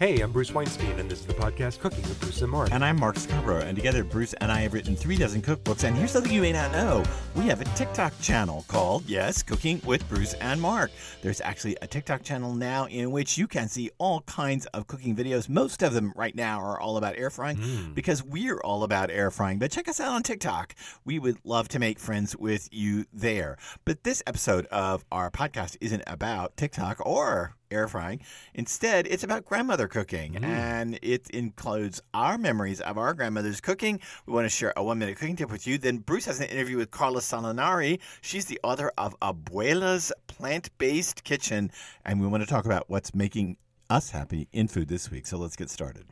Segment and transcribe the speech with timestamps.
[0.00, 2.72] Hey, I'm Bruce Weinstein, and this is the podcast Cooking with Bruce and Mark.
[2.72, 5.84] And I'm Mark Scarbrough, and together Bruce and I have written three dozen cookbooks.
[5.84, 7.02] And here's something you may not know
[7.36, 10.90] we have a TikTok channel called, yes, Cooking with Bruce and Mark.
[11.20, 15.14] There's actually a TikTok channel now in which you can see all kinds of cooking
[15.14, 15.50] videos.
[15.50, 17.94] Most of them right now are all about air frying Mm.
[17.94, 19.58] because we're all about air frying.
[19.58, 20.74] But check us out on TikTok.
[21.04, 23.58] We would love to make friends with you there.
[23.84, 28.20] But this episode of our podcast isn't about TikTok or air frying.
[28.54, 30.44] Instead, it's about grandmother cooking, mm.
[30.44, 34.00] and it includes our memories of our grandmother's cooking.
[34.26, 35.78] We want to share a one minute cooking tip with you.
[35.78, 38.00] Then Bruce has an interview with Karla Salinari.
[38.20, 41.70] She's the author of Abuela's Plant Based Kitchen,
[42.04, 43.56] and we want to talk about what's making
[43.88, 45.26] us happy in food this week.
[45.26, 46.06] So let's get started.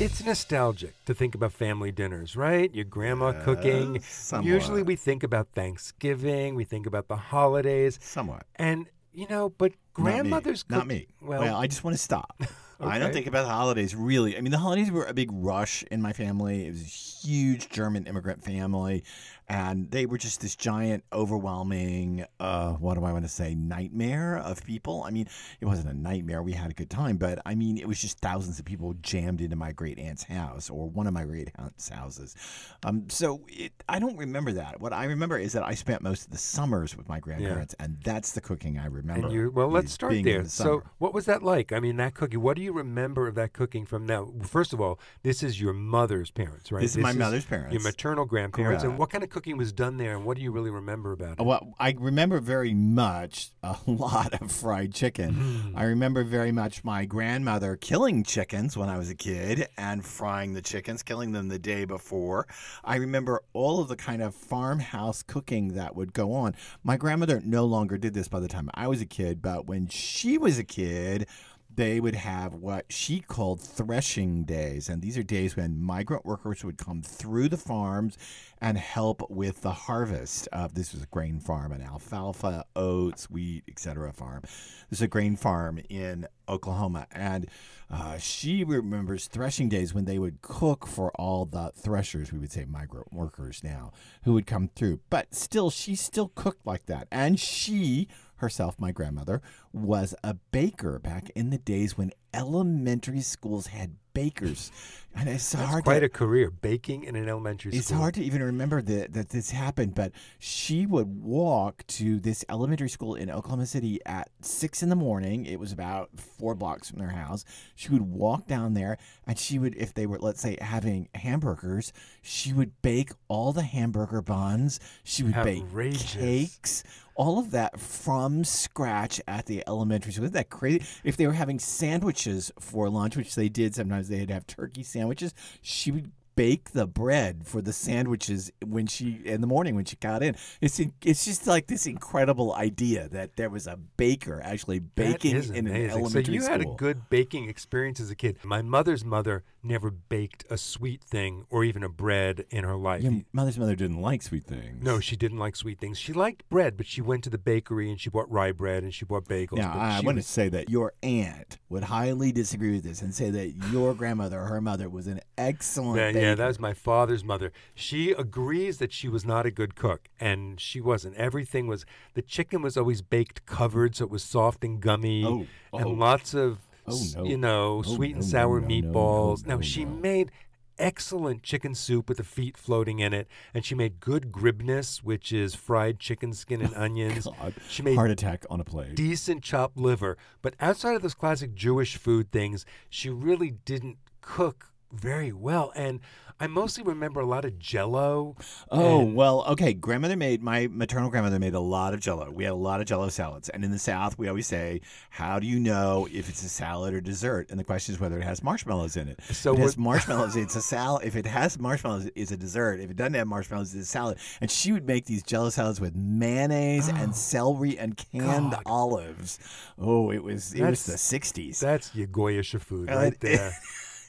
[0.00, 2.74] It's nostalgic to think about family dinners, right?
[2.74, 4.00] Your grandma cooking.
[4.00, 4.46] somewhat.
[4.48, 8.46] Usually we think about Thanksgiving, we think about the holidays, Somewhat.
[8.56, 11.08] and you know, but grandmothers Not cook- me.
[11.20, 12.42] Well, Well, I just want to stop.
[12.80, 14.38] I don't think about the holidays really.
[14.38, 16.66] I mean, the holidays were a big rush in my family.
[16.66, 19.04] It was a huge German immigrant family,
[19.50, 24.36] and they were just this giant, overwhelming, uh, what do I want to say, nightmare
[24.36, 25.02] of people.
[25.04, 25.26] I mean,
[25.60, 26.40] it wasn't a nightmare.
[26.40, 29.40] We had a good time, but I mean, it was just thousands of people jammed
[29.40, 32.36] into my great aunt's house or one of my great aunt's houses.
[32.84, 34.80] Um, so it, I don't remember that.
[34.80, 37.98] What I remember is that I spent most of the summers with my grandparents, and
[38.04, 39.26] that's the cooking I remember.
[39.26, 40.42] and you well, let's start there.
[40.42, 41.72] the So, what was that like?
[41.72, 42.40] I mean, that cooking.
[42.40, 44.32] What do you remember of that cooking from now?
[44.44, 46.82] First of all, this is your mother's parents, right?
[46.82, 47.72] This is my mother's parents.
[47.72, 48.84] Your maternal grandparents.
[48.84, 51.40] And what kind of cooking was done there, and what do you really remember about
[51.40, 51.44] it?
[51.44, 55.34] Well, I remember very much a lot of fried chicken.
[55.34, 55.78] Mm.
[55.78, 60.54] I remember very much my grandmother killing chickens when I was a kid and frying
[60.54, 62.46] the chickens, killing them the day before.
[62.84, 66.54] I remember all of the kind of farmhouse cooking that would go on.
[66.84, 69.88] My grandmother no longer did this by the time I was a kid, but when
[69.88, 71.26] she was a kid,
[71.74, 74.88] they would have what she called threshing days.
[74.88, 78.18] And these are days when migrant workers would come through the farms
[78.60, 83.64] and help with the harvest of this was a grain farm, an alfalfa, oats, wheat,
[83.68, 84.12] etc.
[84.12, 84.42] farm.
[84.90, 87.06] This is a grain farm in Oklahoma.
[87.12, 87.46] And
[87.90, 92.52] uh, she remembers threshing days when they would cook for all the threshers, we would
[92.52, 93.92] say migrant workers now,
[94.24, 95.00] who would come through.
[95.08, 97.08] But still, she still cooked like that.
[97.10, 98.08] And she
[98.40, 99.40] herself, my grandmother,
[99.72, 104.70] was a baker back in the days when elementary schools had bakers.
[105.14, 107.96] And it's That's hard quite to, a career, baking in an elementary it's school.
[107.96, 112.44] It's hard to even remember that, that this happened, but she would walk to this
[112.48, 115.46] elementary school in Oklahoma City at six in the morning.
[115.46, 117.44] It was about four blocks from their house.
[117.74, 121.92] She would walk down there and she would, if they were, let's say, having hamburgers,
[122.22, 124.78] she would bake all the hamburger buns.
[125.02, 126.14] She would Outrageous.
[126.14, 126.84] bake cakes.
[127.16, 130.24] All of that from scratch at the elementary school.
[130.24, 130.82] Isn't that crazy?
[131.04, 134.99] If they were having sandwiches for lunch, which they did, sometimes they'd have turkey sandwiches.
[135.08, 139.74] Which is she would bake the bread for the sandwiches when she in the morning
[139.74, 140.36] when she got in.
[140.60, 145.66] It's it's just like this incredible idea that there was a baker actually baking in
[145.66, 146.52] an elementary So you school.
[146.52, 148.36] had a good baking experience as a kid.
[148.44, 153.02] My mother's mother never baked a sweet thing or even a bread in her life.
[153.02, 154.82] Your mother's mother didn't like sweet things.
[154.82, 155.98] No, she didn't like sweet things.
[155.98, 158.94] She liked bread, but she went to the bakery and she bought rye bread and
[158.94, 159.58] she bought bagels.
[159.58, 163.28] Now, I want to say that your aunt would highly disagree with this and say
[163.30, 167.52] that your grandmother, her mother, was an excellent Yeah, yeah, that was my father's mother.
[167.74, 171.16] She agrees that she was not a good cook, and she wasn't.
[171.16, 175.46] Everything was the chicken was always baked covered, so it was soft and gummy, Oh,
[175.78, 175.90] and oh.
[175.92, 177.24] lots of Oh, no.
[177.24, 179.46] you know Oh, sweet and no, sour no, meatballs.
[179.46, 180.30] no, now she made
[180.78, 185.30] excellent chicken soup with the feet floating in it, and she made good gribenes, which
[185.32, 187.26] is fried chicken skin and oh, onions.
[187.26, 187.54] God.
[187.68, 188.94] She made Heart attack on a plate.
[188.96, 190.16] decent chopped liver.
[190.42, 195.72] But outside of those classic Jewish food things, she really didn't cook very well.
[195.74, 196.00] And
[196.42, 198.34] I mostly remember a lot of jello.
[198.70, 199.74] Oh, and- well, okay.
[199.74, 202.30] Grandmother made, my maternal grandmother made a lot of jello.
[202.30, 203.50] We had a lot of jello salads.
[203.50, 204.80] And in the South, we always say,
[205.10, 207.50] how do you know if it's a salad or dessert?
[207.50, 209.20] And the question is whether it has marshmallows in it.
[209.30, 211.04] So if it has marshmallows, it's a salad.
[211.06, 212.80] If it has marshmallows, it's a dessert.
[212.80, 214.16] If it doesn't have marshmallows, it's a salad.
[214.40, 218.62] And she would make these jello salads with mayonnaise and celery and canned God.
[218.64, 219.38] olives.
[219.78, 221.58] Oh, it was it was the 60s.
[221.60, 223.52] That's your Goyish food Uh, right there.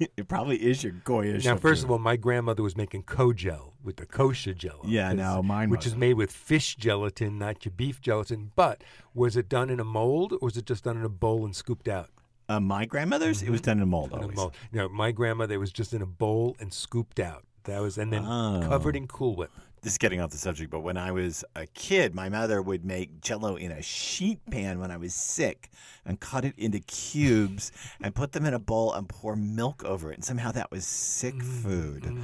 [0.18, 1.46] it probably is your Goyish.
[1.46, 4.82] now, first of all, my grandmother was making kogel with the kosher jello.
[4.86, 6.00] Yeah, no, mine Which is wasn't.
[6.02, 8.52] made with fish gelatin, not your beef gelatin.
[8.56, 8.84] But
[9.14, 11.56] was it done in a mold or was it just done in a bowl and
[11.56, 12.10] scooped out?
[12.50, 14.54] uh, my grandmother's, it was done in a mold In a mold.
[14.74, 17.46] No, my grandmother was just in a bowl and scooped out.
[17.64, 18.60] That was, and then Oh.
[18.68, 19.52] covered in Cool Whip.
[19.82, 22.86] This is getting off the subject, but when I was a kid, my mother would
[22.86, 25.72] make jello in a sheet pan when I was sick
[26.06, 30.12] and cut it into cubes and put them in a bowl and pour milk over
[30.12, 30.16] it.
[30.16, 32.04] And somehow that was sick food.
[32.04, 32.22] Mm.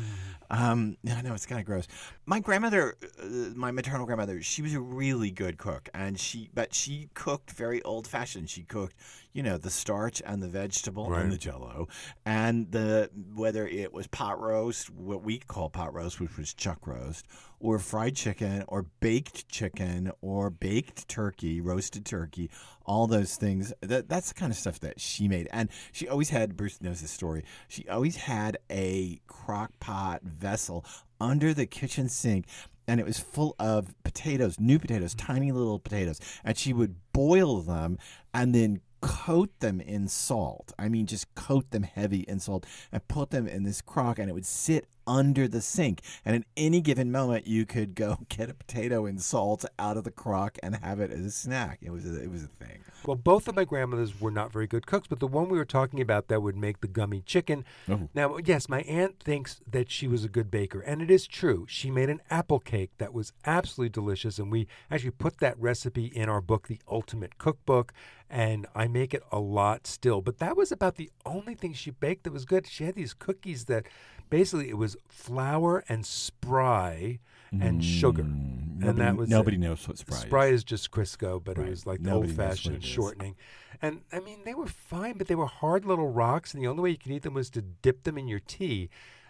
[0.49, 1.87] Um, I know it's kind of gross.
[2.25, 3.25] My grandmother, uh,
[3.55, 7.81] my maternal grandmother, she was a really good cook, and she but she cooked very
[7.83, 8.49] old fashioned.
[8.49, 8.95] She cooked,
[9.37, 11.21] you know, the starch and the vegetable Right.
[11.21, 11.87] and the jello,
[12.25, 16.87] and the whether it was pot roast, what we call pot roast, which was chuck
[16.87, 17.27] roast,
[17.59, 22.49] or fried chicken, or baked chicken, or baked turkey, roasted turkey,
[22.83, 23.71] all those things.
[23.81, 26.57] That that's the kind of stuff that she made, and she always had.
[26.57, 27.43] Bruce knows this story.
[27.67, 30.83] She always had a crock pot vessel
[31.21, 32.47] under the kitchen sink.
[32.89, 36.21] And it was full of potatoes, new potatoes, tiny little potatoes.
[36.45, 37.97] And she would boil them
[38.33, 40.73] and then coat them in salt.
[40.77, 44.29] I mean, just coat them heavy in salt and put them in this crock, and
[44.29, 46.01] it would sit under the sink.
[46.23, 50.03] And at any given moment, you could go get a potato in salt out of
[50.03, 51.79] the crock and have it as a snack.
[51.81, 52.83] It was a, it was a thing.
[53.05, 55.65] Well, both of my grandmothers were not very good cooks, but the one we were
[55.65, 57.63] talking about that would make the gummy chicken.
[57.89, 58.09] Oh.
[58.13, 61.65] Now, yes, my aunt thinks that she was a good baker, and it is true.
[61.69, 66.05] She made an apple cake that was absolutely delicious, and we actually put that recipe
[66.05, 67.93] in our book, The Ultimate Cookbook,
[68.29, 70.21] and I make it a lot still.
[70.21, 72.67] But that was about the only thing she baked that was good.
[72.67, 73.85] She had these cookies that
[74.29, 77.19] basically it was flour and Spry
[77.51, 78.23] and sugar.
[78.23, 79.31] Mm, And that was it.
[79.31, 80.21] nobody knows what Spry, is.
[80.23, 80.53] Spry is.
[80.55, 81.67] is just Crisco, but Right.
[81.67, 83.35] it was like the old fashioned shortening.
[83.81, 86.81] And I mean, they were fine, but they were hard little rocks, and the only
[86.83, 88.89] way you could eat them was to dip them in your tea.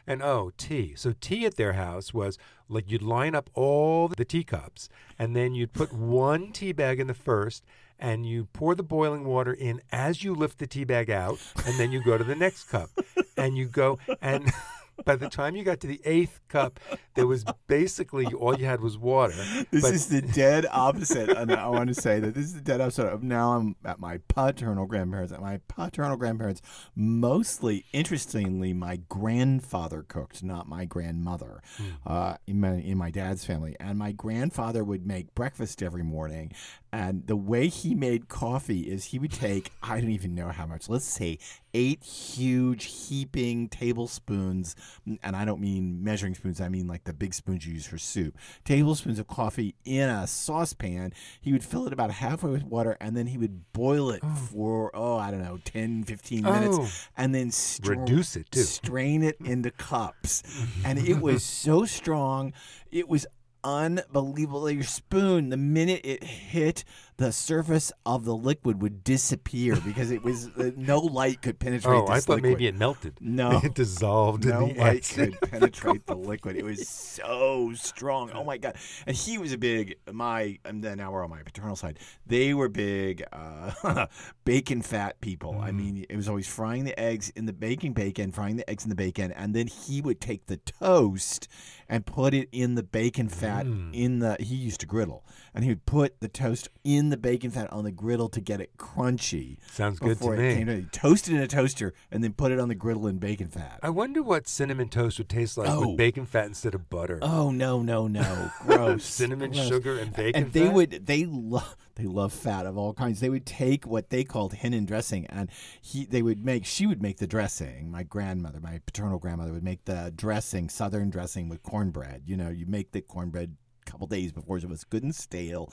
[0.09, 0.93] And oh, tea.
[0.95, 2.37] So, tea at their house was
[2.69, 4.87] like you'd line up all the teacups,
[5.19, 5.91] and then you'd put
[6.25, 7.65] one tea bag in the first,
[7.99, 11.77] and you pour the boiling water in as you lift the tea bag out, and
[11.77, 12.89] then you go to the next cup.
[13.35, 14.49] And you go, and
[15.05, 16.79] by the time you got to the eighth cup,
[17.15, 19.33] there was basically all you had was water.
[19.71, 21.29] This but- is the dead opposite.
[21.29, 23.99] and I want to say that this is the dead opposite of now I'm at
[23.99, 25.31] my paternal grandparents.
[25.31, 26.61] At my paternal grandparents,
[26.95, 31.61] mostly, interestingly, my grandfather cooked, not my grandmother,
[32.05, 33.75] uh, in, my, in my dad's family.
[33.79, 36.51] And my grandfather would make breakfast every morning.
[36.97, 40.65] And the way he made coffee is he would take, I don't even know how
[40.65, 41.37] much, let's say
[41.71, 44.75] eight huge heaping tablespoons,
[45.21, 47.99] and I don't mean measuring spoons, I mean like the big spoons you use for
[47.99, 48.35] soup,
[48.65, 51.13] tablespoons of coffee in a saucepan.
[51.39, 54.35] He would fill it about halfway with water and then he would boil it oh.
[54.51, 56.89] for, oh, I don't know, 10, 15 minutes, Oh.
[57.15, 58.61] and then stra- Reduce it, too.
[58.61, 60.41] strain it into cups.
[60.83, 62.53] and it was so strong.
[62.89, 63.27] It was
[63.63, 64.69] unbelievable.
[64.69, 66.83] Your spoon, the minute it hit
[67.17, 71.95] the surface of the liquid, would disappear because it was uh, no light could penetrate.
[71.95, 72.43] Oh, I thought liquid.
[72.43, 73.17] maybe it melted.
[73.19, 73.59] No.
[73.63, 76.55] it dissolved No in the light could penetrate the liquid.
[76.55, 78.31] It was so strong.
[78.33, 78.75] Oh my god!
[79.07, 80.59] And he was a big my.
[80.63, 81.97] And then now we're on my paternal side.
[82.25, 84.05] They were big uh,
[84.45, 85.59] bacon fat people.
[85.59, 88.83] I mean, it was always frying the eggs in the baking bacon, frying the eggs
[88.83, 91.47] in the bacon, and then he would take the toast
[91.89, 94.37] and put it in the bacon fat in the.
[94.39, 95.25] He used to griddle,
[95.57, 98.61] and he would put the toast in the bacon fat on the griddle to get
[98.61, 99.57] it crunchy.
[99.71, 100.63] Sounds good to me.
[100.63, 103.47] to toast it in a toaster and then put it on the griddle in bacon
[103.47, 103.79] fat.
[103.83, 105.89] I wonder what cinnamon toast would taste like Oh.
[105.89, 107.19] with bacon fat instead of butter.
[107.21, 108.51] Oh no no no!
[108.65, 109.03] Gross.
[109.03, 109.67] Cinnamon, Gross.
[109.67, 110.73] sugar, and bacon And they fat?
[110.73, 113.19] would they love they love fat of all kinds.
[113.19, 115.49] They would take what they called hennin dressing, and
[115.81, 117.89] he they would make she would make the dressing.
[117.89, 122.21] My grandmother, my paternal grandmother, would make the dressing, southern dressing with cornbread.
[122.27, 123.55] You know, you make the cornbread
[123.91, 125.71] couple days before so it was good and stale,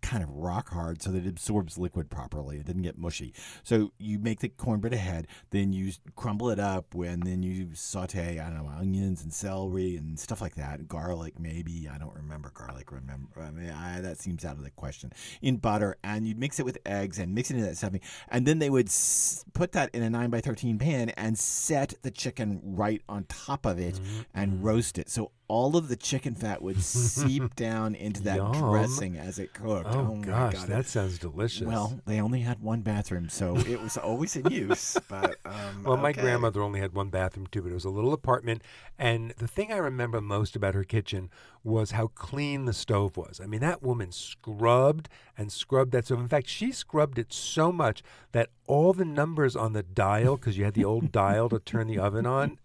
[0.00, 2.56] kind of rock hard, so that it absorbs liquid properly.
[2.58, 3.32] It didn't get mushy.
[3.62, 8.38] So you make the cornbread ahead, then you crumble it up, and then you saute
[8.38, 11.88] I don't know onions and celery and stuff like that, garlic maybe.
[11.92, 12.90] I don't remember garlic.
[12.92, 15.12] Remember, I mean, I, that seems out of the question.
[15.40, 18.46] In butter, and you'd mix it with eggs and mix it into that stuffing, and
[18.46, 22.10] then they would s- put that in a nine by thirteen pan and set the
[22.10, 24.20] chicken right on top of it Mm-hmm.
[24.34, 25.08] and roast it.
[25.10, 28.52] So all of the chicken fat would seep down into that Yum.
[28.52, 29.86] dressing as it cooked.
[29.90, 30.68] Oh, my gosh, God.
[30.68, 31.66] that sounds delicious.
[31.66, 34.96] Well, they only had one bathroom, so it was always in use.
[35.08, 38.14] But um, Well, my grandmother only had one bathroom too, but it was a little
[38.14, 38.62] apartment.
[38.98, 41.28] And the thing I remember most about her kitchen
[41.64, 43.40] was how clean the stove was.
[43.42, 46.20] I mean, that woman scrubbed and scrubbed that stove.
[46.20, 48.02] In fact, she scrubbed it so much
[48.32, 51.86] that all the numbers on the dial, because you had the old dial to turn
[51.86, 52.58] the oven on,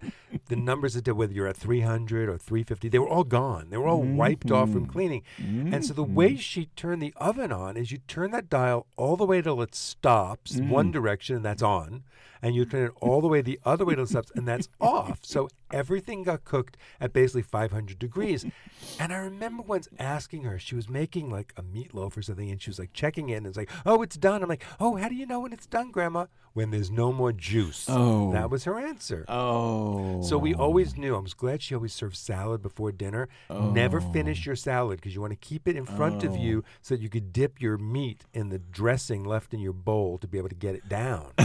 [0.48, 3.70] the numbers that did whether you're at 300 or 350, They were all gone.
[3.70, 4.89] They were all wiped off from Mhm.
[4.89, 5.24] cleaning.
[5.38, 9.16] And so the way she turned the oven on is you turn that dial all
[9.18, 12.04] the way till it stops one direction and that's on,
[12.48, 14.70] and you turn it all the way the other way to the stops and that's
[14.80, 15.20] off.
[15.22, 18.46] So everything got cooked at basically 500 degrees.
[18.98, 22.62] And I remember once asking her, she was making like a meatloaf or something, and
[22.62, 24.44] she was like checking in and it's like, oh, it's done.
[24.44, 26.27] I'm like, oh, how do you know when it's done, Grandma?
[26.54, 27.86] When there's no more juice.
[27.89, 28.32] Oh.
[28.32, 29.25] That was her answer.
[29.27, 30.24] Oh.
[30.24, 31.18] So we always knew.
[31.18, 33.27] I was glad she always served salad before dinner.
[33.50, 33.72] Oh.
[33.72, 34.50] Never finish oh.
[34.51, 36.38] your salad because you want to keep it in front of Oh.
[36.38, 40.18] you so that you could dip your meat in the dressing left in your bowl
[40.20, 41.34] to be able to get it down.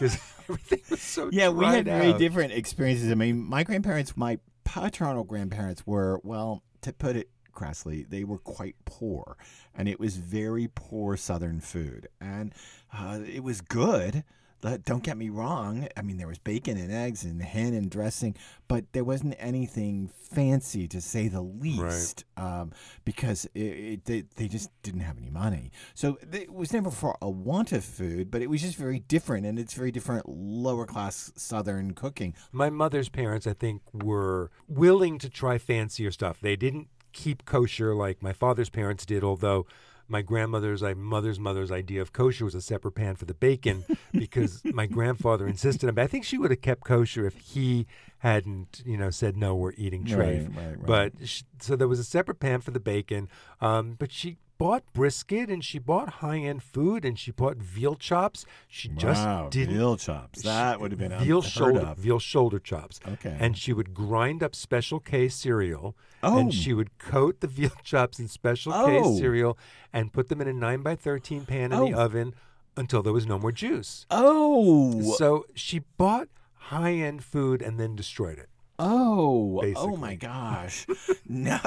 [0.00, 0.18] Because
[0.50, 3.10] everything was so Yeah, we had dried very different experiences.
[3.10, 8.38] I mean, my grandparents, my paternal grandparents were, well, to put it crassly, they were
[8.38, 9.36] quite poor.
[9.74, 12.08] And it was very poor Southern food.
[12.20, 12.54] And
[12.92, 14.24] uh, it was good.
[14.60, 15.88] Don't get me wrong.
[15.96, 18.36] I mean, there was bacon and eggs and hen and dressing,
[18.68, 22.72] but there wasn't anything fancy to say the least um,
[23.04, 25.72] because it, it, they, they just didn't have any money.
[25.94, 29.46] So it was never for a want of food, but it was just very different,
[29.46, 32.34] and it's very different lower class Southern cooking.
[32.52, 36.40] My mother's parents, I think, were willing to try fancier stuff.
[36.40, 39.66] They didn't keep kosher like my father's parents did, although
[40.10, 43.84] my grandmother's, my mother's mother's idea of kosher was a separate pan for the bacon
[44.12, 46.02] because my grandfather insisted on it.
[46.02, 47.86] I think she would have kept kosher if he
[48.18, 50.18] hadn't, you know, said, no, we're eating treif.
[50.18, 50.86] Right, right, right.
[50.86, 53.28] But sh- so there was a separate pan for the bacon.
[53.60, 57.94] Um, but she bought brisket and she bought high end food and she bought veal
[57.94, 58.44] chops.
[58.68, 60.42] She just wow, didn't veal chops.
[60.42, 61.96] That would have been veal shoulder of.
[61.96, 63.00] veal shoulder chops.
[63.08, 63.34] Okay.
[63.40, 65.96] And she would grind up Special K cereal.
[66.22, 66.38] Oh.
[66.38, 68.86] And she would coat the veal chops in Special Oh.
[68.86, 69.56] K cereal
[69.94, 72.04] and put them in a nine by thirteen pan in the Oh.
[72.04, 72.34] oven
[72.76, 74.04] until there was no more juice.
[74.10, 78.50] oh, So she bought high end food and then destroyed it.
[78.78, 80.86] oh, oh my gosh!
[81.28, 81.58] no,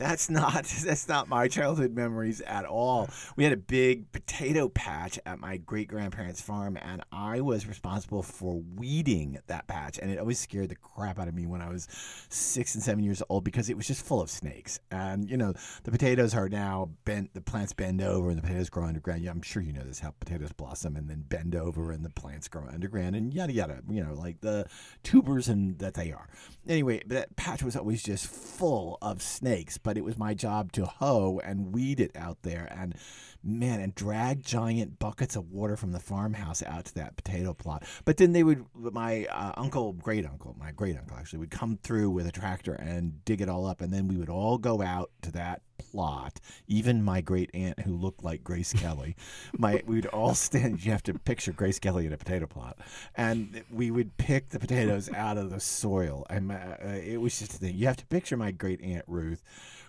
[0.00, 3.08] that's not that's not my childhood memories at all.
[3.36, 8.22] We had a big potato patch at my great grandparents' farm, and I was responsible
[8.22, 11.68] for weeding that patch, and it always scared the crap out of me when I
[11.68, 11.86] was
[12.30, 14.80] six and seven years old because it was just full of snakes.
[14.90, 15.52] And you know,
[15.84, 19.22] the potatoes are now bent, the plants bend over, and the potatoes grow underground.
[19.22, 22.10] Yeah, I'm sure you know this how potatoes blossom and then bend over, and the
[22.10, 23.82] plants grow underground, and yada yada.
[23.88, 24.66] You know, like the
[25.02, 26.28] tubers and that they are.
[26.66, 30.86] Anyway, that patch was always just full of snakes, but it was my job to
[30.86, 32.94] hoe and weed it out there, and
[33.42, 37.84] man, and drag giant buckets of water from the farmhouse out to that potato plot.
[38.04, 41.78] But then they would, my uh, uncle, great uncle, my great uncle actually, would come
[41.82, 44.82] through with a tractor and dig it all up, and then we would all go
[44.82, 46.40] out to that plot.
[46.66, 49.16] Even my great aunt, who looked like Grace Kelly,
[49.56, 50.84] my we'd all stand.
[50.84, 52.78] You have to picture Grace Kelly in a potato plot,
[53.14, 56.26] and we would pick the potatoes out of the soil.
[56.30, 57.74] And uh, it was just a thing.
[57.74, 59.42] You have to picture my great aunt Ruth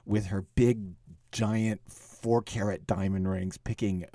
[0.06, 0.96] with her big,
[1.32, 1.82] giant
[2.22, 4.06] four carat diamond rings picking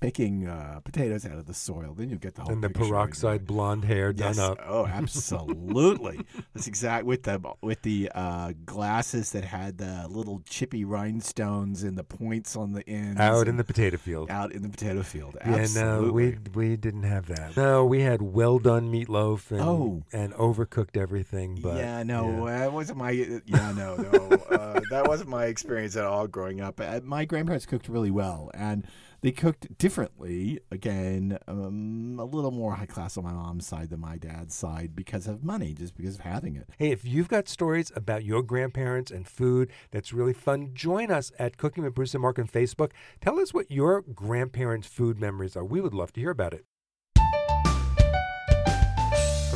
[0.00, 1.94] picking uh, potatoes out of the soil.
[1.96, 2.54] Then you get the whole thing.
[2.56, 4.36] and the picture in your peroxide blonde hair Yes.
[4.36, 4.58] done up.
[4.66, 6.20] Oh, absolutely.
[6.54, 11.96] That's exact with the with the uh, glasses that had the little chippy rhinestones and
[11.98, 13.20] the points on the ends.
[13.20, 14.30] Out in the potato field.
[14.30, 15.36] out in the potato field.
[15.44, 16.10] Yeah, no, Absolutely.
[16.12, 16.36] we
[16.68, 17.56] we didn't have that.
[17.56, 20.02] No, we had well done meatloaf and Oh.
[20.12, 21.58] and overcooked everything.
[21.62, 22.58] But yeah, no, yeah.
[22.60, 23.10] that wasn't my.
[23.10, 26.80] Yeah, no, no, uh, that wasn't my experience at all growing up.
[26.80, 28.86] Uh, my grandparents cooked really well, and
[29.22, 30.60] they cooked differently.
[30.70, 34.94] Again, um, a little more high class on my mom's side than my dad's side
[34.94, 36.68] because of money, just because of having it.
[36.76, 41.32] Hey, if you've got stories about your grandparents and food that's really fun, join us
[41.38, 42.90] at Cooking with Bruce and Mark on Facebook.
[43.20, 45.64] Tell us what your grandparents' food memories are.
[45.64, 46.66] We would love to hear about it.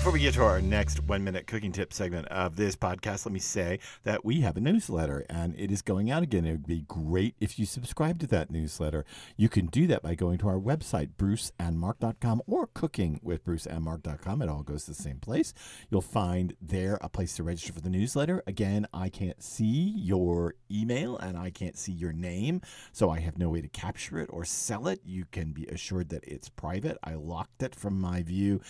[0.01, 3.35] Before we get to our next one minute cooking tip segment of this podcast, let
[3.35, 6.47] me say that we have a newsletter and it is going out again.
[6.47, 9.05] It would be great if you subscribe to that newsletter.
[9.37, 14.41] You can do that by going to our website, bruceandmark.com or cookingwithbruceandmark.com.
[14.41, 15.53] It all goes to the same place.
[15.91, 18.43] You'll find there a place to register for the newsletter.
[18.47, 23.37] Again, I can't see your email and I can't see your name, so I have
[23.37, 25.03] no way to capture it or sell it.
[25.05, 26.97] You can be assured that it's private.
[27.05, 28.63] I locked it from my view.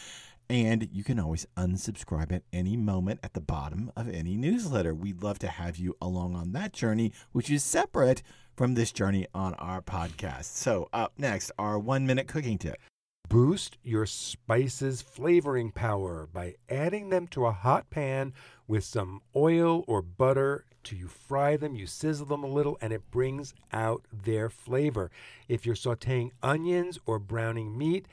[0.51, 4.93] And you can always unsubscribe at any moment at the bottom of any newsletter.
[4.93, 8.21] We'd love to have you along on that journey, which is separate
[8.57, 10.47] from this journey on our podcast.
[10.47, 12.79] So, up next, our one minute cooking tip.
[13.29, 18.33] Boost your spices' flavoring power by adding them to a hot pan
[18.67, 20.65] with some oil or butter.
[20.83, 25.13] To you fry them, you sizzle them a little, and it brings out their flavor.
[25.47, 28.07] If you're sauteing onions or browning meat,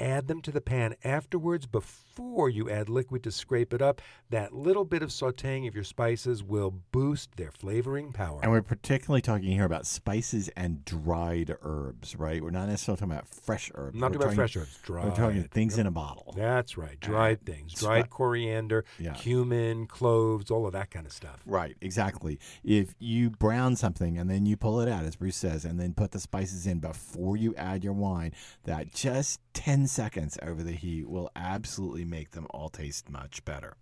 [0.00, 4.00] add them to the pan afterwards before you add liquid to scrape it up.
[4.30, 8.40] That little bit of sauteing of your spices will boost their flavoring power.
[8.42, 12.42] And we're particularly talking here about spices and dried herbs, right?
[12.42, 13.98] We're not necessarily talking about fresh herbs.
[13.98, 15.04] not we're about talking, fresh herbs, dried.
[15.08, 16.34] We're talking things in a bottle.
[16.36, 19.14] That's right, dried things, dried spi- coriander, Yeah.
[19.14, 21.40] cumin, cloves, all of that kind of stuff.
[21.46, 22.38] Right, exactly.
[22.64, 25.94] If you brown something and then you pull it out, as Bruce says, and then
[25.94, 28.32] put the spices in before you add your wine,
[28.64, 33.76] that just 10 seconds over the heat will absolutely make them all taste much better.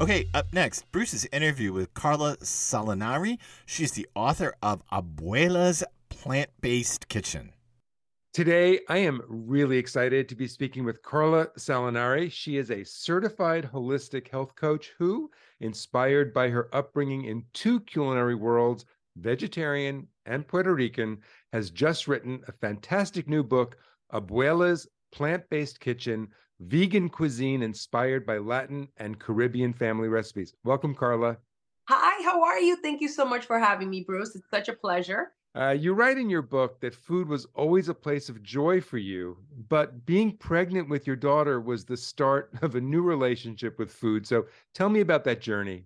[0.00, 3.38] Okay, up next, Bruce's interview with Karla Salinari.
[3.66, 7.52] She's the author of Abuela's Plant Based Kitchen.
[8.32, 12.30] Today, I am really excited to be speaking with Karla Salinari.
[12.30, 18.36] She is a certified holistic health coach who, inspired by her upbringing in two culinary
[18.36, 18.84] worlds,
[19.20, 21.18] vegetarian and Puerto Rican,
[21.52, 23.76] has just written a fantastic new book,
[24.12, 26.28] Abuela's Plant Based Kitchen
[26.60, 30.54] Vegan Cuisine Inspired by Latin and Caribbean Family Recipes.
[30.64, 31.36] Welcome, Karla.
[31.88, 32.76] Hi, how are you?
[32.76, 34.34] Thank you so much for having me, Bruce.
[34.34, 35.32] It's such a pleasure.
[35.54, 38.98] Uh, you write in your book that food was always a place of joy for
[38.98, 39.36] you,
[39.68, 44.26] but being pregnant with your daughter was the start of a new relationship with food.
[44.26, 45.84] So tell me about that journey.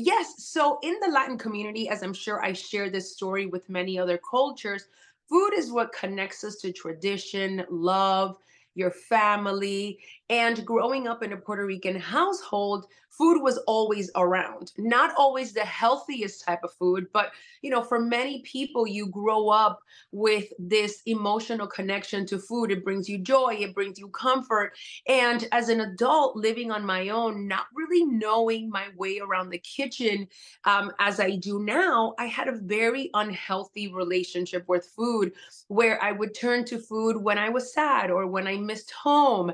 [0.00, 3.98] Yes, so in the Latin community, as I'm sure I share this story with many
[3.98, 4.84] other cultures,
[5.28, 8.36] food is what connects us to tradition, love,
[8.76, 9.98] your family.
[10.30, 14.72] And growing up in a Puerto Rican household, food was always around.
[14.78, 17.32] Not always the healthiest type of food, but
[17.62, 19.80] you know, for many people, you grow up
[20.12, 22.70] with this emotional connection to food.
[22.70, 24.74] It brings you joy, it brings you comfort.
[25.08, 29.58] And as an adult living on my own, not really knowing my way around the
[29.58, 30.28] kitchen
[30.64, 35.32] um, as I do now, I had a very unhealthy relationship with food
[35.68, 39.52] where I would turn to food when I was sad or when I missed home.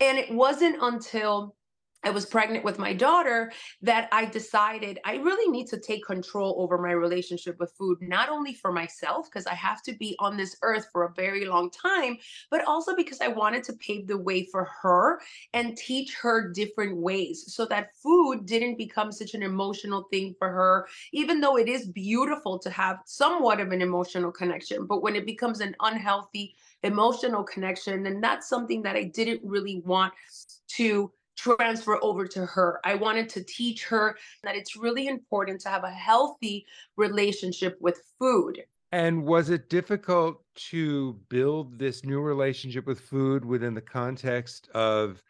[0.00, 1.54] And it wasn't until
[2.04, 6.54] I was pregnant with my daughter that I decided I really need to take control
[6.58, 10.36] over my relationship with food, not only for myself, because I have to be on
[10.36, 12.18] this earth for a very long time,
[12.50, 15.20] but also because I wanted to pave the way for her
[15.54, 20.50] and teach her different ways so that food didn't become such an emotional thing for
[20.50, 24.86] her, even though it is beautiful to have somewhat of an emotional connection.
[24.86, 26.54] But when it becomes an unhealthy
[26.84, 30.12] emotional connection, And that's something that I didn't really want
[30.76, 32.80] to transfer over to her.
[32.84, 38.00] I wanted to teach her that it's really important to have a healthy relationship with
[38.18, 38.62] food.
[38.92, 45.20] And was it difficult to build this new relationship with food within the context of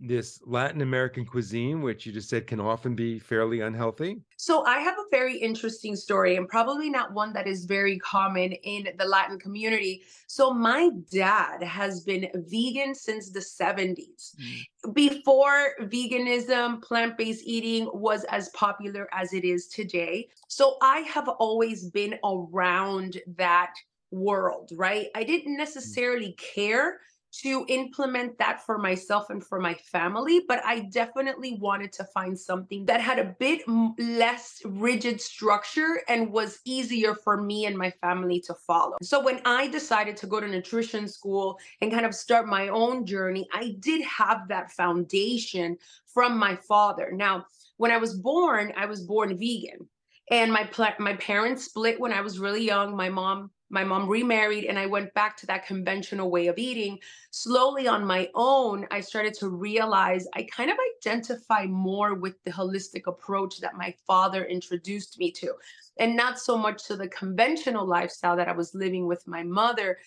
[0.00, 4.20] this Latin American cuisine, which you just said can often be fairly unhealthy?
[4.36, 8.52] So, I have a very interesting story, and probably not one that is very common
[8.52, 10.02] in the Latin community.
[10.26, 14.36] So, my dad has been vegan since the 70s.
[14.40, 14.94] Mm.
[14.94, 20.28] Before veganism, plant based eating was as popular as it is today.
[20.48, 23.74] So, I have always been around that
[24.10, 25.08] world, right?
[25.14, 25.58] I didn't mm.
[25.58, 27.00] necessarily care
[27.42, 32.38] to implement that for myself and for my family, but I definitely wanted to find
[32.38, 33.62] something that had a bit
[33.98, 38.96] less rigid structure and was easier for me and my family to follow.
[39.02, 43.06] So when I decided to go to nutrition school and kind of start my own
[43.06, 45.76] journey, I did have that foundation
[46.12, 47.12] from my father.
[47.12, 47.46] Now,
[47.76, 49.88] when I was born, I was born vegan.
[50.30, 52.94] And my pla- my parents split when I was really young.
[52.94, 56.98] My mom my mom remarried and I went back to that conventional way of eating.
[57.30, 62.50] Slowly on my own, I started to realize I kind of identify more with the
[62.50, 65.54] holistic approach that my father introduced me to,
[65.98, 69.98] and not so much to the conventional lifestyle that I was living with my mother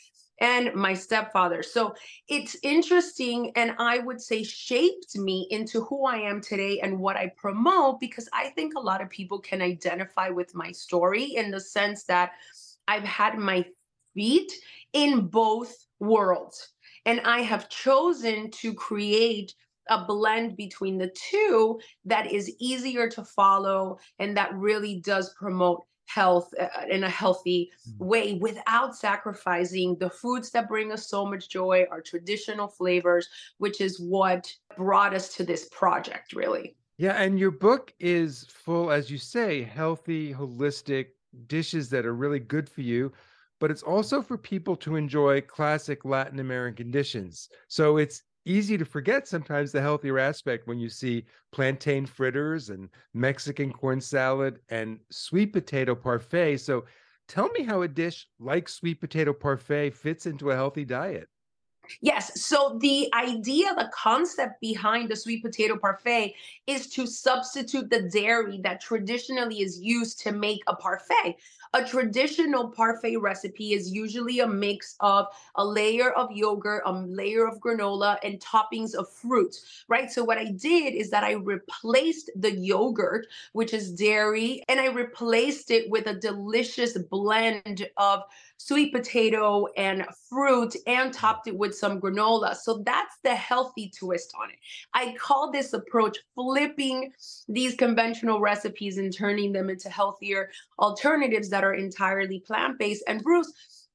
[0.41, 1.62] and my stepfather.
[1.62, 1.93] So
[2.28, 7.15] it's interesting and I would say shaped me into who I am today and what
[7.15, 11.52] I promote because I think a lot of people can identify with my story in
[11.52, 12.32] the sense that
[12.88, 13.65] I've had my
[14.13, 14.52] feet
[14.94, 16.74] in both worlds.
[17.06, 19.54] And I have chosen to create
[19.89, 25.82] a blend between the two that is easier to follow and that really does promote
[26.06, 31.50] health uh, in a healthy way without sacrificing the foods that bring us so much
[31.50, 36.76] joy, our traditional flavors, which is what brought us to this project, really.
[36.98, 41.08] Yeah, and your book is full, as you say, healthy, holistic
[41.48, 43.12] dishes that are really good for you,
[43.60, 47.50] but it's also for people to enjoy classic Latin American dishes.
[47.67, 52.89] So it's easy to forget sometimes the healthier aspect when you see plantain fritters and
[53.13, 56.58] Mexican corn salad and sweet potato parfait.
[56.58, 56.86] So
[57.32, 61.30] Tell me how a dish like sweet potato parfait fits into a healthy diet.
[61.99, 62.41] Yes.
[62.41, 66.36] So the idea, the concept behind the sweet potato parfait
[66.67, 71.38] is to substitute the dairy that traditionally is used to make a parfait.
[71.73, 77.47] A traditional parfait recipe is usually a mix of a layer of yogurt, a layer
[77.47, 79.56] of granola, and toppings of fruit,
[79.88, 80.12] right?
[80.12, 84.88] So what I did is that I replaced the yogurt, which is dairy, and I
[84.88, 88.23] replaced it with a delicious blend of
[88.58, 92.56] sweet potato and fruit and topped it with some granola.
[92.56, 94.60] So that's the healthy twist on it.
[94.94, 97.12] I call this approach flipping
[97.50, 103.04] these conventional recipes and turning them into healthier alternatives that are entirely plant based.
[103.08, 103.52] And Bruce,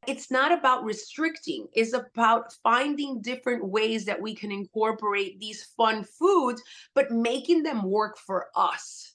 [0.06, 6.04] it's not about restricting it's about finding different ways that we can incorporate these fun
[6.04, 6.62] foods
[6.94, 9.14] but making them work for us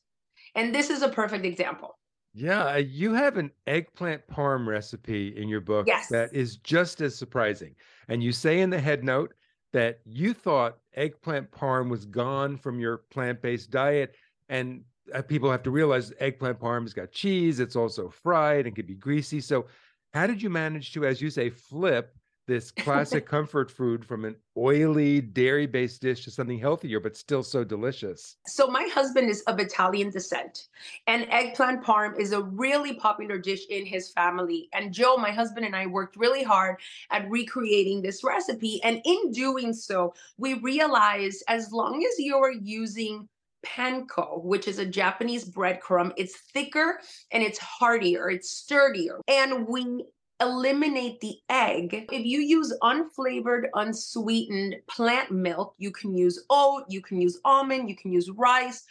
[0.55, 1.97] and this is a perfect example
[2.33, 6.07] yeah, uh, you have an eggplant parm recipe in your book Yes.
[6.09, 7.75] that is just as surprising.
[8.11, 9.33] And you say in the head note
[9.71, 14.15] that you thought eggplant parm was gone from your plant-based diet.
[14.49, 18.75] And uh, people have to realize eggplant parm has got cheese, it's also fried and
[18.75, 19.39] can be greasy.
[19.39, 19.67] So,
[20.13, 22.13] how did you manage to, as you say, flip
[22.51, 27.63] this classic comfort food from an oily dairy-based dish to something healthier but still so
[27.63, 28.35] delicious?
[28.47, 30.67] So my husband is of Italian descent,
[31.07, 34.67] and eggplant parm is a really popular dish in his family.
[34.73, 36.77] And Joe, my husband, and I worked really hard
[37.09, 38.81] at recreating this recipe.
[38.83, 43.29] And in doing so, we realized as long as you are using
[43.65, 46.99] panko, which is a Japanese breadcrumb, it's thicker
[47.31, 49.19] and it's heartier, it's sturdier.
[49.27, 50.05] And we
[50.41, 52.07] eliminate the egg.
[52.11, 57.89] If you use unflavored, unsweetened plant milk, you can use oat, you can use almond,
[57.89, 58.83] you can use rice,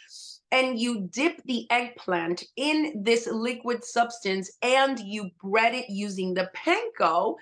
[0.51, 6.49] and you dip the eggplant in this liquid substance and you bread it using the
[6.55, 7.35] panko,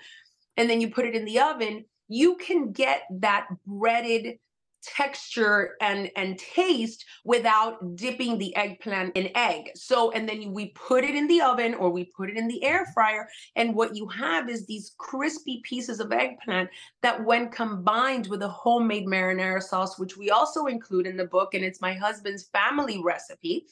[0.56, 4.38] and then you put it in the oven, you can get that breaded
[4.82, 9.70] texture and and taste without dipping the eggplant in egg.
[9.74, 12.62] So and then we put it in the oven or we put it in the
[12.64, 16.70] air fryer and what you have is these crispy pieces of eggplant
[17.02, 21.54] that when combined with a homemade marinara sauce which we also include in the book
[21.54, 23.66] and it's my husband's family recipe.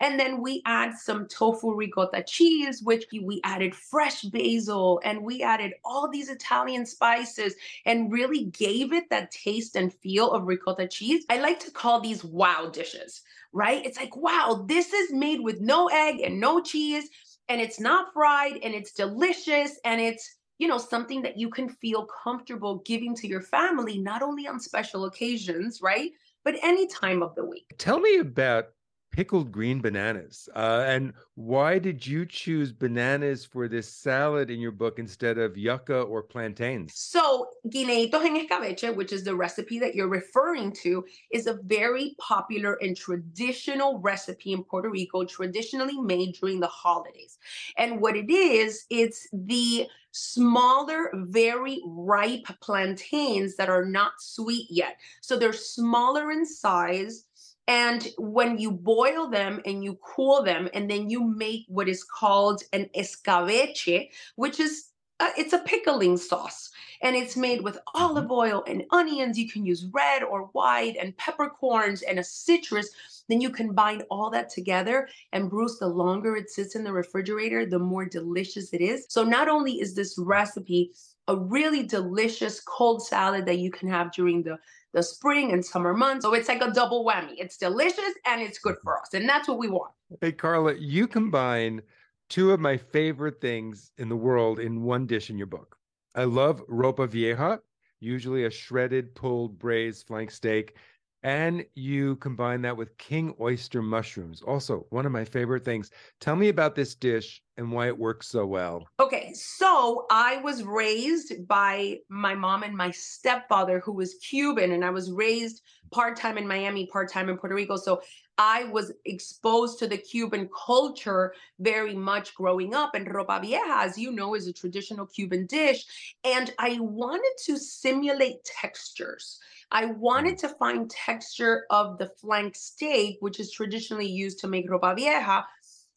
[0.00, 5.42] And then we add some tofu ricotta cheese which we added fresh basil and we
[5.42, 7.54] added all these italian spices
[7.86, 11.24] and really gave it that taste and feel of ricotta cheese.
[11.30, 13.84] I like to call these wow dishes, right?
[13.84, 17.08] It's like, wow, this is made with no egg and no cheese,
[17.48, 20.24] and it's not fried, and it's delicious, and it's
[20.58, 24.60] you know something that you can feel comfortable giving to your family not only on
[24.60, 26.12] special occasions right
[26.44, 28.66] but any time of the week Tell me about
[29.12, 30.48] pickled green bananas.
[30.56, 35.56] Uh, and why did you choose bananas for this salad in your book instead of
[35.56, 36.92] yucca or plantains?
[36.94, 42.16] So, guineitos en escabeche, which is the recipe that you're referring to, is a very
[42.18, 47.38] popular and traditional recipe in Puerto Rico, traditionally made during the holidays.
[47.76, 54.98] And what it is, it's the smaller, very ripe plantains that are not sweet yet.
[55.20, 57.24] So they're smaller in size
[57.72, 62.04] and when you boil them and you cool them, and then you make what is
[62.04, 68.30] called an escabeche, which is uh, it's a pickling sauce, and it's made with olive
[68.30, 68.32] Mm-hmm.
[68.44, 69.38] oil and onions.
[69.38, 72.90] You can use red or white and peppercorns and a citrus.
[73.28, 77.66] Then you combine all that together, and Bruce, the longer it sits in the refrigerator,
[77.66, 79.06] the more delicious it is.
[79.08, 80.92] So not only is this recipe
[81.28, 84.58] a really delicious cold salad that you can have during the
[84.92, 86.24] the spring and summer months.
[86.24, 87.34] So it's like a double whammy.
[87.38, 89.14] It's delicious and it's good for us.
[89.14, 89.92] And that's what we want.
[90.20, 91.80] Hey, Karla, you combine
[92.28, 95.76] two of my favorite things in the world in one dish in your book.
[96.14, 97.60] I love ropa vieja,
[98.00, 100.76] usually a shredded, pulled, braised flank steak.
[101.22, 105.90] And you combine that with king oyster mushrooms, also one of my favorite things.
[106.20, 108.86] Tell me about this dish and why it works so well.
[108.98, 114.84] Okay, so I was raised by my mom and my stepfather, who was Cuban, and
[114.84, 117.76] I was raised part time in Miami, part time in Puerto Rico.
[117.76, 118.00] So
[118.38, 122.94] I was exposed to the Cuban culture very much growing up.
[122.94, 125.84] And ropa vieja, as you know, is a traditional Cuban dish.
[126.24, 129.38] And I wanted to simulate textures.
[129.72, 130.46] I wanted mm-hmm.
[130.46, 135.44] to find texture of the flank steak, which is traditionally used to make ropa vieja,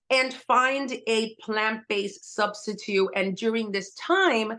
[0.10, 3.10] and find a plant-based substitute.
[3.16, 4.54] And during this time,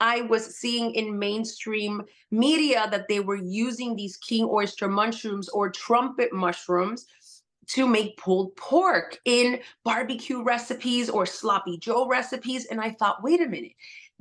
[0.00, 5.70] I was seeing in mainstream media that they were using these king oyster mushrooms or
[5.70, 7.06] trumpet mushrooms
[7.68, 13.40] to make pulled pork in barbecue recipes or sloppy joe recipes and i thought wait
[13.40, 13.72] a minute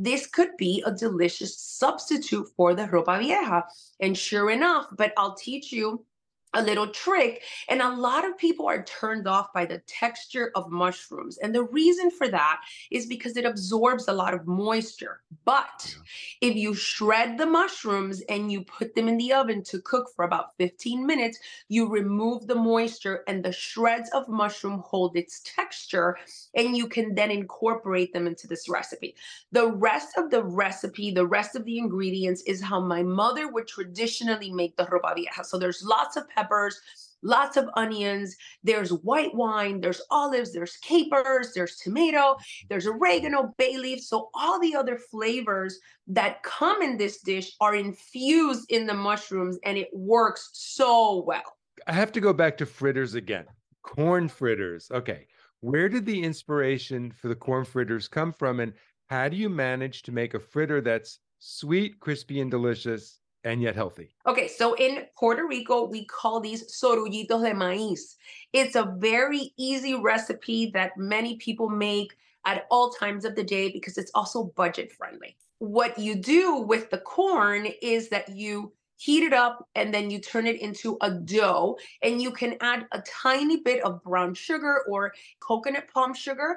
[0.04, 3.66] this could be a delicious substitute for the ropa vieja.
[4.00, 6.06] And sure enough but i'll teach you
[6.54, 7.44] a little trick.
[7.70, 11.38] And a lot of people are turned off by the texture of mushrooms.
[11.38, 15.22] And the reason for that is because it absorbs a lot of moisture.
[15.46, 15.96] But
[16.42, 16.50] yeah.
[16.50, 20.26] if you shred the mushrooms and you put them in the oven to cook for
[20.26, 26.18] about 15 minutes, you remove the moisture and the shreds of mushroom hold its texture.
[26.56, 29.16] And you can then incorporate them into this recipe.
[29.52, 33.68] The rest of the recipe, the rest of the ingredients is how my mother would
[33.68, 35.44] traditionally make the ropa vieja.
[35.44, 36.80] So there's lots of peppers,
[37.24, 38.36] lots of onions.
[38.64, 42.36] There's white wine, there's olives, there's capers, there's tomato,
[42.70, 44.02] there's oregano, bay leaf.
[44.02, 49.58] So all the other flavors that come in this dish are infused in the mushrooms
[49.66, 51.58] and it works so well.
[51.88, 53.46] I have to go back to fritters again.
[53.84, 54.90] Corn fritters.
[54.92, 55.28] Okay.
[55.62, 58.60] Where did the inspiration for the corn fritters come from?
[58.60, 58.74] And
[59.08, 63.76] how do you manage to make a fritter that's sweet, crispy, and delicious and yet
[63.76, 64.10] healthy.
[64.28, 68.16] Okay, so in Puerto Rico, we call these sorullitos de maíz.
[68.54, 73.72] It's a very easy recipe that many people make at all times of the day
[73.72, 75.36] because it's also budget friendly.
[75.60, 80.20] What you do with the corn is that you heat it up and then you
[80.20, 84.84] turn it into a dough and you can add a tiny bit of brown sugar
[84.88, 86.56] or coconut palm sugar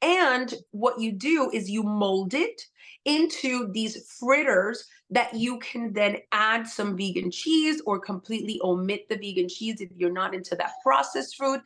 [0.00, 2.62] and what you do is you mold it
[3.04, 9.16] into these fritters that you can then add some vegan cheese or completely omit the
[9.16, 11.60] vegan cheese if you're not into that processed food.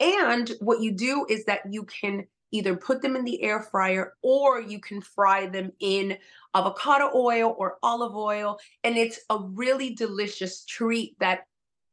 [0.00, 4.14] And what you do is that you can either put them in the air fryer
[4.22, 6.18] or you can fry them in
[6.54, 8.58] avocado oil or olive oil.
[8.84, 11.44] And it's a really delicious treat that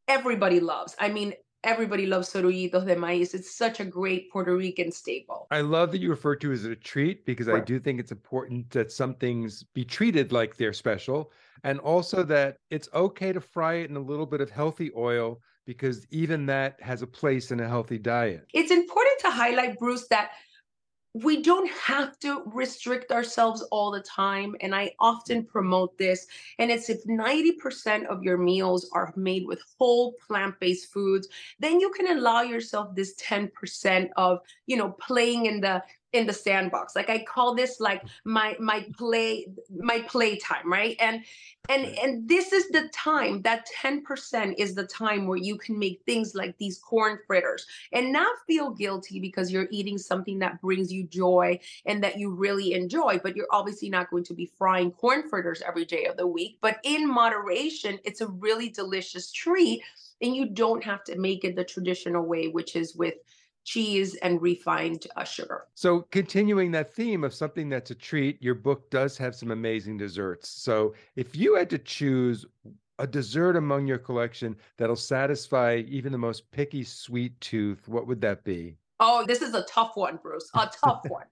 [0.07, 0.95] everybody loves.
[0.99, 3.33] I mean, everybody loves sorullitos de maíz.
[3.33, 5.47] It's such a great Puerto Rican staple.
[5.51, 7.61] I love that you refer to it as a treat because right.
[7.61, 11.31] I do think it's important that some things be treated like they're special.
[11.63, 15.41] And also that it's okay to fry it in a little bit of healthy oil
[15.65, 18.47] because even that has a place in a healthy diet.
[18.53, 20.31] It's important to highlight, Bruce, that
[21.13, 24.55] we don't have to restrict ourselves all the time.
[24.61, 26.27] And I often promote this.
[26.59, 31.27] And it's if 90% of your meals are made with whole plant based foods,
[31.59, 36.33] then you can allow yourself this 10% of, you know, playing in the in the
[36.33, 36.95] sandbox.
[36.95, 40.95] Like i call this like my my play my play time right?
[40.99, 41.23] And
[41.69, 46.01] and and this is the time that 10% is the time where you can make
[46.05, 50.91] things like these corn fritters and not feel guilty because you're eating something that brings
[50.91, 54.91] you joy and that you really enjoy but you're obviously not going to be frying
[54.91, 56.57] corn fritters every day of the week.
[56.61, 59.83] But in moderation it's a really delicious treat
[60.21, 63.15] and you don't have to make it the traditional way which is with
[63.69, 65.65] cheese and refined uh, sugar.
[65.75, 69.97] So, continuing that theme of something that's a treat, your book does have some amazing
[69.97, 70.49] desserts.
[70.49, 72.47] So, if you had to choose
[72.97, 78.21] a dessert among your collection that'll satisfy even the most picky sweet tooth, what would
[78.21, 78.75] that be?
[78.99, 80.49] Oh, this is a tough one, Bruce.
[80.55, 81.27] A tough one.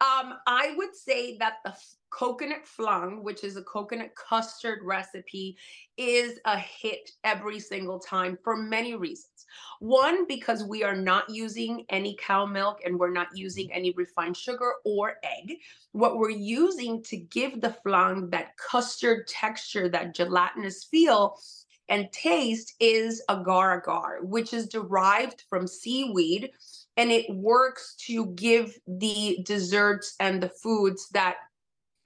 [0.00, 1.74] Um, I would say that the
[2.10, 5.56] coconut flan, which is a coconut custard recipe,
[5.96, 9.37] is a hit every single time for many reasons.
[9.80, 13.38] One, because we are not using any cow milk and we're not mm-hmm.
[13.38, 15.56] using any refined sugar or egg.
[15.92, 21.38] What we're using to give the flan that custard texture, that gelatinous feel,
[21.88, 26.50] and taste is agar agar, which is derived from seaweed
[26.98, 31.36] and it works to give the desserts and the foods that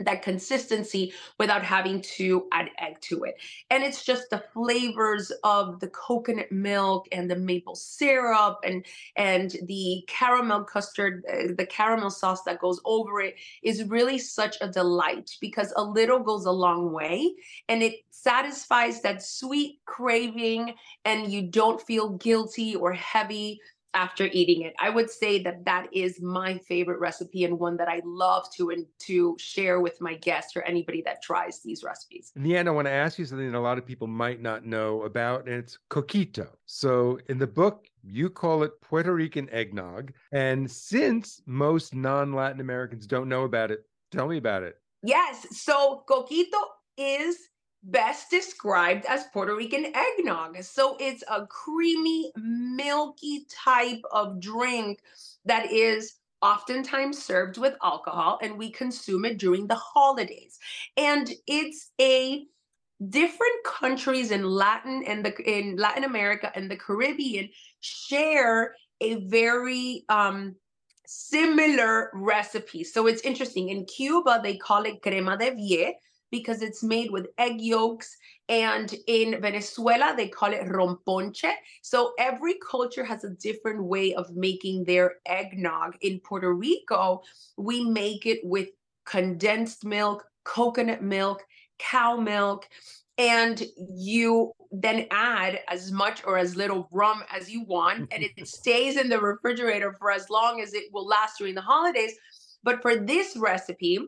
[0.04, 3.36] that consistency without having to add egg to it.
[3.70, 8.84] And it's just the flavors of the coconut milk and the maple syrup and
[9.16, 14.56] and the caramel custard, uh, the caramel sauce that goes over it is really such
[14.60, 17.32] a delight because a little goes a long way
[17.68, 23.60] and it satisfies that sweet craving and you don't feel guilty or heavy
[23.94, 24.74] after eating it.
[24.80, 28.70] I would say that that is my favorite recipe and one that I love to
[28.70, 32.32] and to share with my guests or anybody that tries these recipes.
[32.36, 34.40] In the end, I want to ask you something that a lot of people might
[34.40, 36.48] not know about, and it's coquito.
[36.66, 40.12] So in the book, you call it Puerto Rican eggnog.
[40.32, 44.76] And since most non-Latin Americans don't know about it, tell me about it.
[45.02, 45.46] Yes.
[45.50, 46.58] So coquito
[46.96, 47.36] is
[47.82, 50.62] best described as Puerto Rican eggnog.
[50.62, 55.00] So it's a creamy, milky type of drink
[55.44, 60.58] that is oftentimes served with alcohol and we consume it during the holidays.
[60.96, 62.44] And it's a
[63.08, 67.48] different countries in Latin and the in Latin America and the Caribbean
[67.80, 70.54] share a very um
[71.06, 72.84] similar recipe.
[72.84, 73.68] So it's interesting.
[73.68, 75.94] In Cuba, they call it crema de vie
[76.32, 78.16] because it's made with egg yolks.
[78.48, 81.52] And in Venezuela, they call it romponche.
[81.82, 85.94] So every culture has a different way of making their eggnog.
[86.00, 87.22] In Puerto Rico,
[87.56, 88.70] we make it with
[89.06, 91.44] condensed milk, coconut milk,
[91.78, 92.68] cow milk
[93.18, 98.32] and you then add as much or as little rum as you want and it
[98.48, 102.14] stays in the refrigerator for as long as it will last during the holidays
[102.62, 103.98] but for this recipe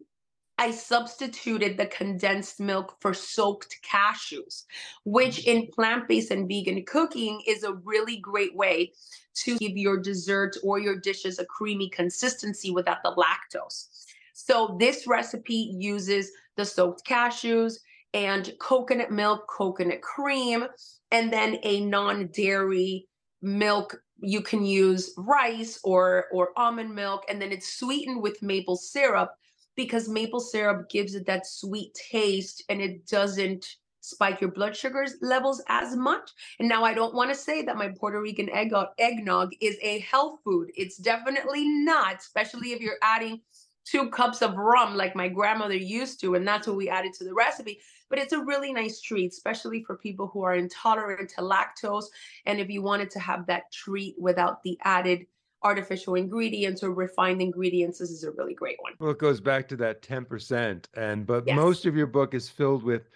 [0.59, 4.64] I substituted the condensed milk for soaked cashews,
[5.05, 5.47] which mm.
[5.47, 8.93] in plant based and vegan cooking is a really great way
[9.35, 13.88] to give your dessert or your dishes a creamy consistency without the lactose.
[14.33, 17.79] So, this recipe uses the soaked cashews,
[18.12, 20.64] and coconut milk, coconut cream,
[21.11, 23.09] and then a non-dairy
[23.43, 24.01] milk.
[24.21, 29.35] You can use rice or or almond milk, and then it's sweetened with maple syrup
[29.76, 35.14] because maple syrup gives it that sweet taste and it doesn't spike your blood sugars
[35.22, 36.30] levels as much.
[36.58, 40.00] And now I don't want to say that my Puerto Rican egg eggnog is a
[40.00, 40.70] health food.
[40.76, 43.40] It's definitely not, especially if you're adding
[43.84, 47.24] two cups of rum like my grandmother used to, and that's what we added to
[47.24, 47.80] the recipe.
[48.10, 52.04] But it's a really nice treat, especially for people who are intolerant to lactose.
[52.46, 55.26] And if you wanted to have that treat without the added
[55.64, 58.92] artificial ingredients or refined ingredients, this is a really great one.
[59.00, 60.88] Well, it goes back to that 10%.
[60.94, 61.57] And but Yes.
[61.57, 63.09] most of your book is filled with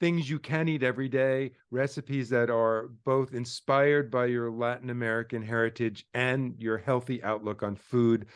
[0.00, 5.42] things you can eat every day, recipes that are both inspired by your Latin American
[5.42, 8.26] heritage and your healthy outlook on food.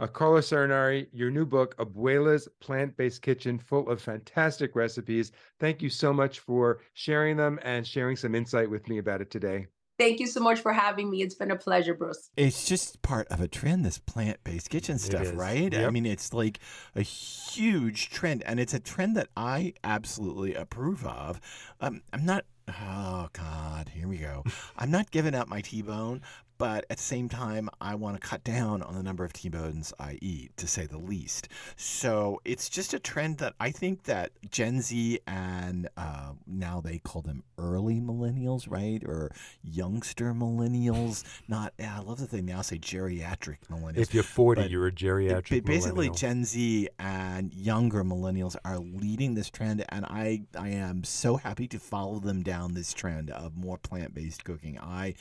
[0.00, 5.30] Uh, Karla Salinari, your new book, Abuela's Plant Based Kitchen, full of fantastic recipes.
[5.60, 9.30] Thank you so much for sharing them and sharing some insight with me about it
[9.30, 9.68] today.
[9.96, 11.22] Thank you so much for having me.
[11.22, 12.30] It's been a pleasure, Bruce.
[12.36, 15.32] It's just part of a trend, this plant based kitchen stuff, is.
[15.32, 15.72] right?
[15.74, 16.58] I mean, it's like
[16.96, 21.40] a huge trend, and it's a trend that I absolutely approve of.
[21.80, 24.42] Um, I'm not, oh God, here we go.
[24.76, 26.22] I'm not giving up my T bone,
[26.58, 29.48] but at the same time, I want to cut down on the number of T
[29.48, 31.48] bones I eat, to say the least.
[31.76, 36.98] So it's just a trend that I think that Gen Z and uh, now they
[36.98, 39.02] call them early millennials, right?
[39.04, 41.24] Or youngster millennials.
[41.48, 43.98] Not, yeah, I love that they now say geriatric millennials.
[43.98, 45.50] If you're 40, But you're a geriatric.
[45.50, 46.14] Ba- basically millennial.
[46.14, 51.66] Gen Z and younger millennials are leading this trend, and I I am so happy
[51.68, 54.78] to follow them down this trend of more plant based cooking.
[54.78, 55.14] I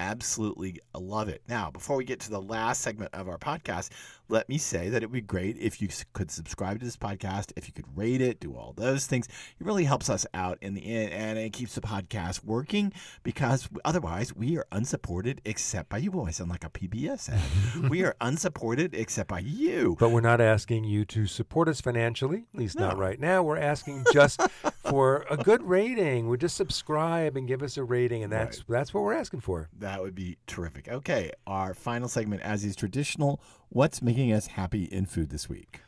[0.00, 1.42] absolutely love it.
[1.48, 3.90] Now, before we get to the last segment of our podcast,
[4.28, 7.52] let me say that it would be great if you could subscribe to this podcast,
[7.56, 9.26] if you could rate it, do all those things.
[9.26, 13.68] It really helps us out in the end, and it keeps the podcast working because
[13.84, 16.10] otherwise we are unsupported except by you.
[16.10, 17.90] Boy, I sound like a PBS ad.
[17.90, 19.96] we are unsupported except by you.
[19.98, 23.42] But we're not asking you to support us financially, at least not right now.
[23.42, 24.40] We're asking just
[24.84, 26.28] for a good rating.
[26.28, 29.68] We just subscribe and give us a rating, and that's that's what we're asking for.
[29.78, 30.88] That would be terrific.
[30.88, 35.80] Okay, our final segment, as is traditional, what's making us happy in food this week?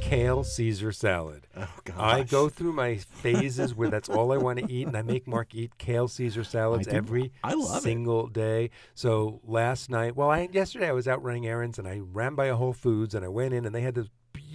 [0.00, 1.46] Kale Caesar salad.
[1.56, 4.96] Oh gosh, I go through my phases where that's all I want to eat, and
[4.96, 7.82] I make Mark eat kale Caesar salads every love it.
[7.82, 8.70] single day.
[8.94, 12.46] So last night, well, I yesterday I was out running errands, and I ran by
[12.46, 14.08] a Whole Foods, and I went in, and they had this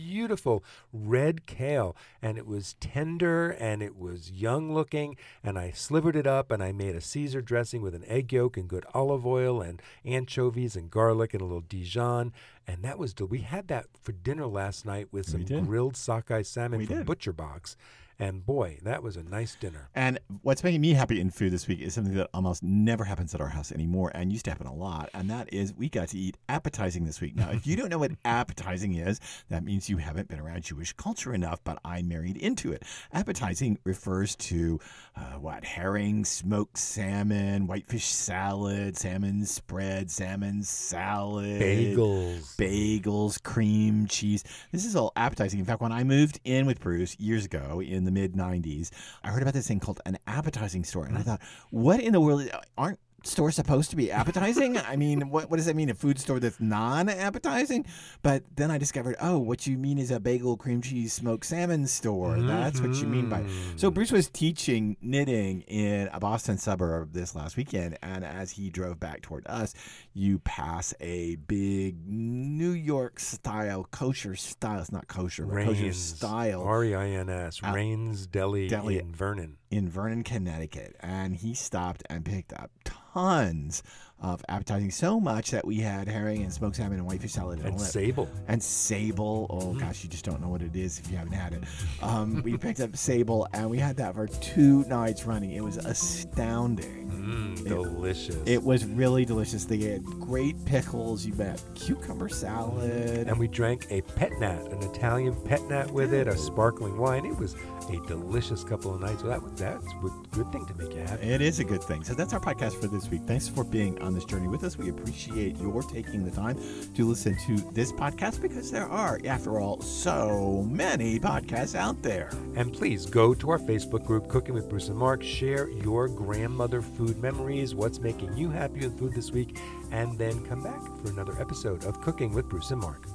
[0.08, 6.16] beautiful red kale, and it was tender and it was young looking, and I slivered
[6.16, 9.26] it up, and I made a Caesar dressing with an egg yolk and good olive
[9.26, 12.34] oil and anchovies and garlic and a little Dijon,
[12.68, 16.42] and that was del- we had that for dinner last night with some grilled sockeye
[16.44, 17.06] salmon We from did.
[17.06, 17.76] Butcher Box,
[18.20, 19.90] and boy, that was a nice dinner.
[19.96, 23.34] And what's making me happy in food this week is something that almost never happens
[23.34, 25.10] at our house anymore and used to happen a lot.
[25.14, 27.36] And that is we got to eat appetizing this week.
[27.38, 30.92] Now, if you don't know what appetizing is, that means you haven't been around Jewish
[30.94, 32.84] culture enough, but I married into it.
[33.14, 34.82] Appetizing refers to
[35.16, 35.64] uh, what?
[35.64, 42.58] Herring, smoked salmon, whitefish salad, salmon spread, salmon salad Bagels.
[42.58, 44.44] bagels, cream cheese.
[44.74, 45.60] This is all appetizing.
[45.60, 48.90] In fact, when I moved in with Bruce years ago in the mid 90s,
[49.24, 51.06] I heard about this thing called an appetizing store.
[51.06, 51.30] And I mm-hmm.
[51.30, 52.48] thought, what in the world?
[52.52, 54.78] Uh, aren't store supposed to be appetizing?
[54.78, 55.90] I mean, what, what does that mean?
[55.90, 57.86] A food store that's non appetizing?
[58.22, 61.88] But then I discovered, oh, what you mean is a bagel, cream cheese, smoked salmon
[61.88, 62.40] store.
[62.40, 63.46] That's what you mean by.
[63.76, 67.98] So Bruce was teaching knitting in a Boston suburb this last weekend.
[68.02, 69.74] And as he drove back toward us,
[70.14, 74.80] you pass a big New York style, kosher style.
[74.82, 78.98] It's not kosher, but kosher style R E I N S, Uh, Rein's Deli, Deli.
[79.00, 79.58] in Vernon.
[79.72, 83.84] In Vernon, Connecticut, and he stopped and picked up tons
[84.22, 87.70] of appetizing, so much that we had herring and smoked salmon and whitefish salad and,
[87.70, 87.80] And.
[87.82, 88.30] Sable.
[88.48, 89.48] and sable.
[89.50, 91.64] Oh gosh, you just don't know what it is if you haven't had it.
[92.02, 95.52] Um, we picked up sable, and we had that for two nights running.
[95.52, 96.99] It was astounding.
[97.30, 98.38] Mm, delicious.
[98.46, 99.66] It was really delicious.
[99.66, 101.26] They had great pickles.
[101.26, 101.62] You bet.
[101.76, 103.28] Cucumber salad.
[103.28, 107.26] and we drank a pet nat, an Italian pet nat with it, a sparkling wine.
[107.26, 107.56] It was
[107.90, 109.24] a delicious couple of nights.
[109.24, 111.28] Well, that was that's a good thing to make you happy.
[111.28, 112.04] It is a good thing.
[112.04, 113.22] So that's our podcast for this week.
[113.26, 114.78] Thanks for being on this journey with us.
[114.78, 116.58] We appreciate your taking the time
[116.96, 122.30] to listen to this podcast because there are, after all, so many podcasts out there.
[122.56, 125.24] And please go to our Facebook group, Cooking with Bruce and Mark.
[125.24, 129.58] Share your grandmother food memories, what's making you happy with food this week,
[129.92, 133.06] and then come back for another episode of Cooking with Bruce and Mark.